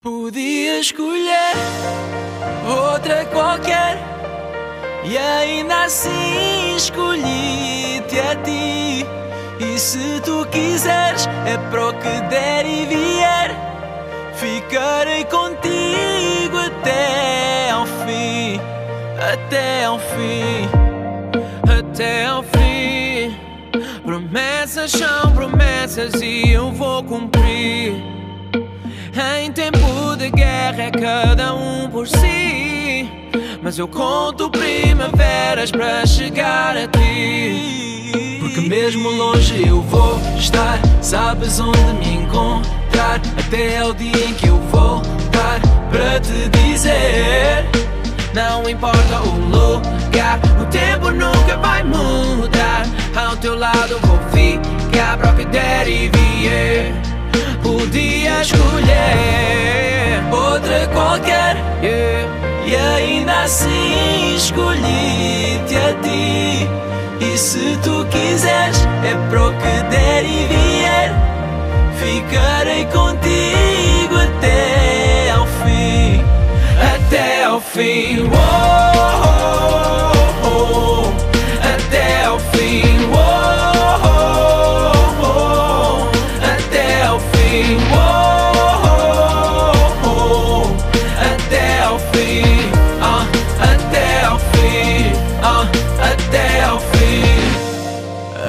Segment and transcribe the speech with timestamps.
[0.00, 1.56] Podia escolher
[2.64, 3.98] outra qualquer
[5.04, 9.04] e ainda assim escolhi-te a ti.
[9.58, 13.56] E se tu quiseres, é para o que der e vier,
[14.34, 18.60] ficarei contigo até ao fim,
[19.32, 20.68] até ao fim,
[21.76, 23.36] até ao fim.
[24.04, 28.17] Promessas são promessas e eu vou cumprir.
[29.20, 33.10] Em tempo de guerra é cada um por si.
[33.60, 38.38] Mas eu conto primaveras para chegar a ti.
[38.38, 40.78] Porque mesmo longe eu vou estar.
[41.02, 43.20] Sabes onde me encontrar.
[43.36, 47.66] Até ao dia em que eu voltar para te dizer.
[48.32, 52.86] Não importa o lugar, o tempo nunca vai mudar.
[53.16, 57.17] Ao teu lado vou ficar para o que der e vier
[57.68, 61.56] podia escolher outra qualquer.
[62.66, 66.68] E ainda assim escolhi-te a ti.
[67.20, 71.12] E se tu quiseres é para o que der e vier.
[71.98, 76.22] Ficarei contigo até ao fim
[76.94, 78.22] Até ao fim.
[78.22, 78.87] Oh,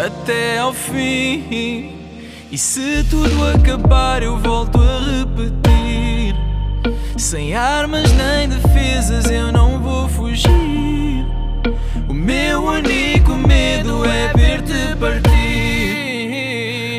[0.09, 1.95] até ao fim.
[2.51, 6.35] E se tudo acabar, eu volto a repetir.
[7.17, 11.25] Sem armas nem defesas, eu não vou fugir.
[12.07, 15.29] O meu único medo é ver-te partir.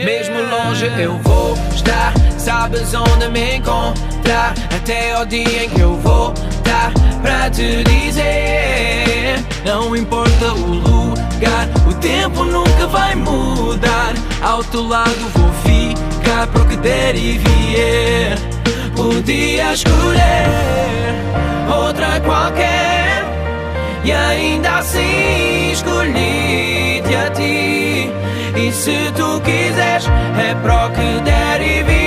[0.04, 4.54] Mesmo longe eu vou estar, sabes onde me encontrar.
[4.74, 9.42] Até ao dia em que eu vou dar pra te dizer.
[9.64, 10.99] Não importa o lugar,
[11.88, 14.14] o tempo nunca vai mudar.
[14.42, 18.38] Ao teu lado vou ficar para o que der e vier.
[18.94, 20.46] Podia escolher
[21.68, 23.24] outra qualquer,
[24.04, 28.10] e ainda assim escolhi-te a ti.
[28.56, 30.06] E se tu quiseres,
[30.38, 31.99] é para o que der e vier.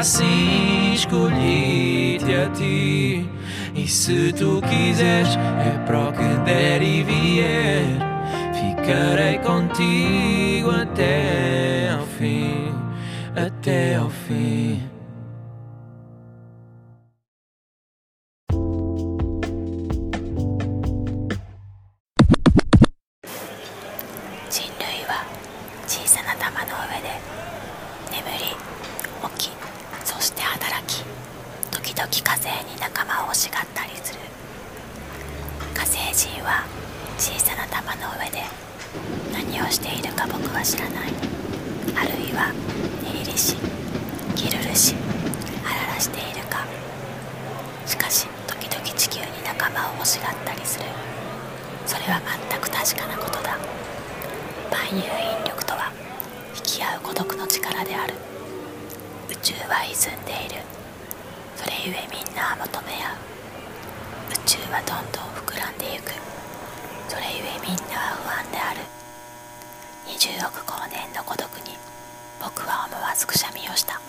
[0.00, 3.28] Assim escolhi-te a ti.
[3.74, 7.84] E se tu quiseres, é para o que der e vier.
[8.54, 12.72] Ficarei contigo até ao fim,
[13.36, 14.69] até ao fim.
[44.34, 44.94] キルル氏
[45.62, 46.64] ハしているか。
[47.86, 50.86] しかし時々地球に仲間を欲しがったりする。
[51.86, 52.20] それは
[52.50, 53.58] 全く確かなことだ。
[54.70, 55.92] 万有引力とは
[56.56, 58.14] 引き合う孤独の力である。
[59.30, 60.62] 宇宙は歪んでいる。
[61.56, 63.16] それゆえみんなは求め合う。
[64.32, 66.12] 宇宙はどんどん膨らんでゆく。
[67.08, 68.80] それゆえみんなは不安である。
[70.06, 71.76] 20億光年の孤独に
[72.40, 74.00] 僕は思わずくしゃみをした。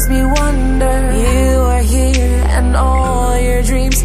[0.00, 1.12] makes me wonder.
[1.12, 4.02] You are here and all your dreams